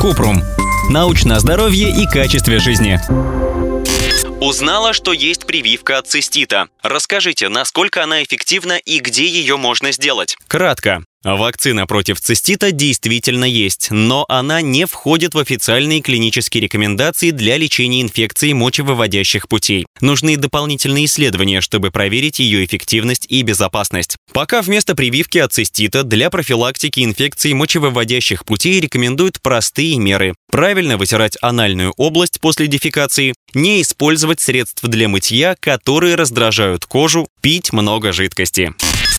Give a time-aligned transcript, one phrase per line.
[0.00, 0.42] Купрум.
[0.90, 3.00] Научное здоровье и качестве жизни.
[4.40, 6.68] Узнала, что есть прививка от цистита.
[6.82, 10.36] Расскажите, насколько она эффективна и где ее можно сделать?
[10.46, 11.02] Кратко.
[11.34, 18.00] Вакцина против цистита действительно есть, но она не входит в официальные клинические рекомендации для лечения
[18.02, 19.86] инфекций мочевыводящих путей.
[20.00, 24.16] Нужны дополнительные исследования, чтобы проверить ее эффективность и безопасность.
[24.32, 30.34] Пока вместо прививки от цистита для профилактики инфекций мочевыводящих путей рекомендуют простые меры.
[30.48, 37.72] Правильно вытирать анальную область после дефекации, не использовать средств для мытья, которые раздражают кожу, пить
[37.72, 38.72] много жидкости.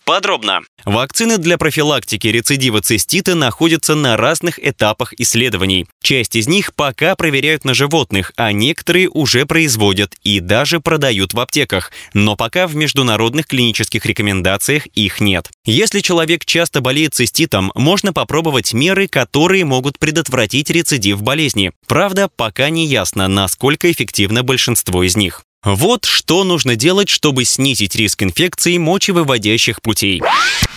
[0.08, 0.62] Подробно.
[0.86, 5.86] Вакцины для профилактики рецидива цистита находятся на разных этапах исследований.
[6.02, 11.40] Часть из них пока проверяют на животных, а некоторые уже производят и даже продают в
[11.40, 15.50] аптеках, но пока в международных клинических рекомендациях их нет.
[15.66, 21.72] Если человек часто болеет циститом, можно попробовать меры, которые могут предотвратить рецидив болезни.
[21.86, 25.42] Правда, пока не ясно, насколько эффективно большинство из них.
[25.64, 30.22] Вот что нужно делать, чтобы снизить риск инфекции мочевыводящих путей.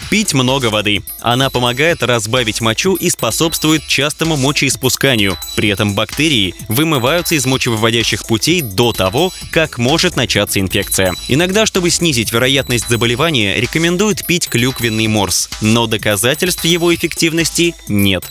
[0.10, 1.04] Пить много воды.
[1.22, 5.38] Она помогает разбавить мочу и способствует частому мочеиспусканию.
[5.56, 11.14] При этом бактерии вымываются из мочевыводящих путей до того, как может начаться инфекция.
[11.28, 18.26] Иногда, чтобы снизить вероятность заболевания, рекомендуют пить клюквенный морс, но доказательств его эффективности нет.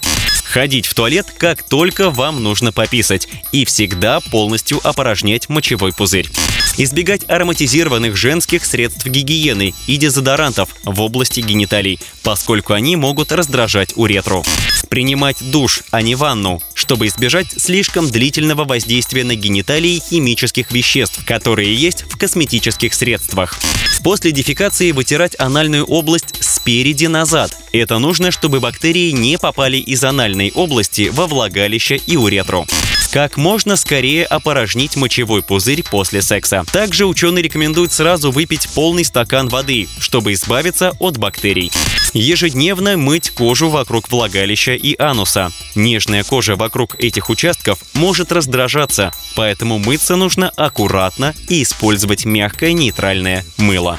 [0.51, 6.29] Ходить в туалет, как только вам нужно пописать, и всегда полностью опорожнять мочевой пузырь.
[6.77, 14.43] Избегать ароматизированных женских средств гигиены и дезодорантов в области гениталий, поскольку они могут раздражать уретру.
[14.89, 21.73] Принимать душ, а не ванну, чтобы избежать слишком длительного воздействия на гениталии химических веществ, которые
[21.73, 23.61] есть в косметических средствах.
[24.03, 27.57] После дефекации вытирать анальную область спереди назад.
[27.73, 32.67] Это нужно, чтобы бактерии не попали из анальной области во влагалище и уретру
[33.13, 36.65] как можно скорее опорожнить мочевой пузырь после секса.
[36.73, 41.73] Также ученые рекомендуют сразу выпить полный стакан воды, чтобы избавиться от бактерий.
[42.13, 45.51] Ежедневно мыть кожу вокруг влагалища и ануса.
[45.75, 53.45] Нежная кожа вокруг этих участков может раздражаться, поэтому мыться нужно аккуратно и использовать мягкое нейтральное
[53.59, 53.99] мыло.